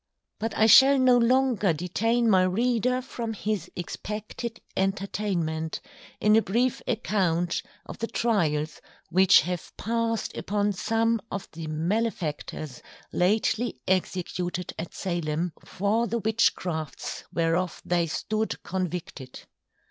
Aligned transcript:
But 0.39 0.57
I 0.57 0.65
shall 0.65 0.97
no 0.97 1.15
longer 1.19 1.73
detain 1.73 2.27
my 2.27 2.41
Reader, 2.41 3.03
from 3.03 3.33
his 3.33 3.69
expected 3.75 4.59
Entertainment, 4.75 5.79
in 6.19 6.35
a 6.35 6.41
brief 6.41 6.81
account 6.87 7.61
of 7.85 7.99
the 7.99 8.07
Tryals 8.07 8.81
which 9.11 9.41
have 9.41 9.71
passed 9.77 10.35
upon 10.35 10.73
some 10.73 11.21
of 11.29 11.47
the 11.51 11.67
Malefactors 11.67 12.81
lately 13.13 13.79
Executed 13.87 14.73
at 14.79 14.95
Salem, 14.95 15.53
for 15.63 16.07
the 16.07 16.17
Witchcrafts 16.17 17.25
whereof 17.31 17.79
they 17.85 18.07
stood 18.07 18.63
Convicted. 18.63 19.41